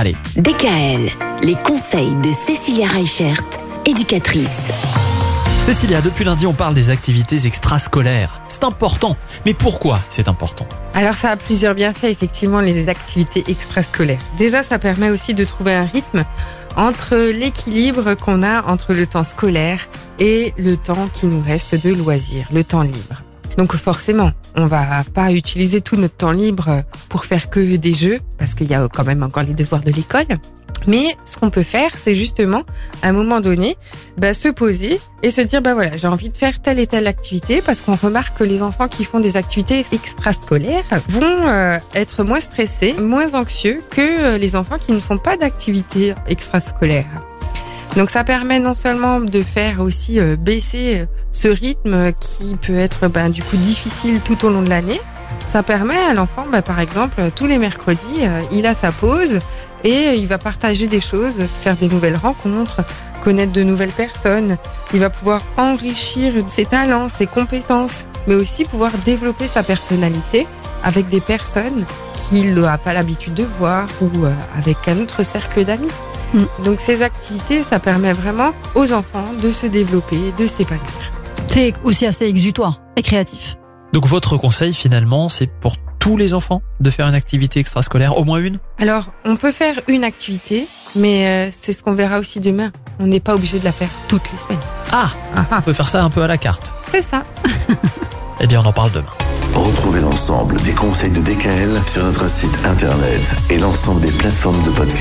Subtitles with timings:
[0.00, 0.14] Allez.
[0.36, 1.10] DKL,
[1.42, 3.42] les conseils de Cécilia Reichert,
[3.84, 4.62] éducatrice.
[5.62, 8.40] Cécilia, depuis lundi, on parle des activités extrascolaires.
[8.46, 9.16] C'est important.
[9.44, 10.68] Mais pourquoi c'est important?
[10.94, 14.20] Alors ça a plusieurs bienfaits, effectivement, les activités extrascolaires.
[14.38, 16.22] Déjà, ça permet aussi de trouver un rythme
[16.76, 19.88] entre l'équilibre qu'on a entre le temps scolaire
[20.20, 23.24] et le temps qui nous reste de loisirs, le temps libre.
[23.58, 28.20] Donc forcément, on va pas utiliser tout notre temps libre pour faire que des jeux,
[28.38, 30.26] parce qu'il y a quand même encore les devoirs de l'école.
[30.86, 32.62] Mais ce qu'on peut faire, c'est justement,
[33.02, 33.76] à un moment donné,
[34.16, 37.08] bah, se poser et se dire, bah voilà, j'ai envie de faire telle et telle
[37.08, 42.22] activité, parce qu'on remarque que les enfants qui font des activités extrascolaires vont euh, être
[42.22, 47.26] moins stressés, moins anxieux que euh, les enfants qui ne font pas d'activités extrascolaires.
[47.96, 53.08] Donc ça permet non seulement de faire aussi euh, baisser ce rythme qui peut être
[53.08, 55.00] ben, du coup difficile tout au long de l'année,
[55.46, 59.38] ça permet à l'enfant, ben, par exemple, tous les mercredis, il a sa pause
[59.84, 62.82] et il va partager des choses, faire des nouvelles rencontres,
[63.24, 64.56] connaître de nouvelles personnes.
[64.92, 70.46] Il va pouvoir enrichir ses talents, ses compétences, mais aussi pouvoir développer sa personnalité
[70.84, 71.84] avec des personnes
[72.14, 74.10] qu'il n'a pas l'habitude de voir ou
[74.56, 75.88] avec un autre cercle d'amis.
[76.34, 76.64] Mm.
[76.64, 80.88] Donc ces activités, ça permet vraiment aux enfants de se développer, de s'épanouir.
[81.48, 83.56] C'est aussi assez exutoire et créatif.
[83.92, 88.24] Donc votre conseil finalement, c'est pour tous les enfants de faire une activité extrascolaire, au
[88.24, 88.58] moins une?
[88.78, 92.70] Alors, on peut faire une activité, mais euh, c'est ce qu'on verra aussi demain.
[92.98, 94.58] On n'est pas obligé de la faire toutes les semaines.
[94.92, 95.10] Ah,
[95.52, 96.72] On peut faire ça un peu à la carte.
[96.90, 97.22] C'est ça.
[98.40, 99.12] eh bien, on en parle demain.
[99.54, 104.70] Retrouvez l'ensemble des conseils de DKL sur notre site internet et l'ensemble des plateformes de
[104.70, 104.96] podcast.